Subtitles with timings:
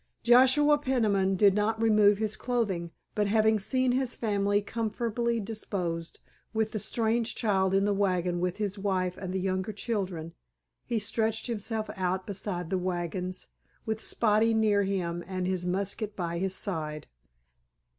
[0.23, 6.17] Joshua Peniman did not remove his clothing, but having seen his family comfortably disposed,
[6.55, 10.33] with the strange child in the wagon with his wife and the younger children,
[10.87, 13.49] he stretched himself out beside the wagons,
[13.85, 17.05] with Spotty near him and his musket by his side.